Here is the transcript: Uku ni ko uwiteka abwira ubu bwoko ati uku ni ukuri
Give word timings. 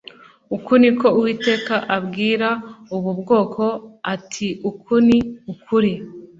Uku 0.55 0.71
ni 0.81 0.89
ko 0.99 1.07
uwiteka 1.17 1.75
abwira 1.97 2.47
ubu 2.95 3.11
bwoko 3.19 3.63
ati 4.13 4.47
uku 4.69 4.93
ni 5.07 5.17
ukuri 5.51 5.93